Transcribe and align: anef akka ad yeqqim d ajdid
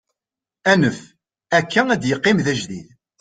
anef 0.71 0.99
akka 1.57 1.81
ad 1.93 2.03
yeqqim 2.05 2.37
d 2.45 2.47
ajdid 2.53 2.87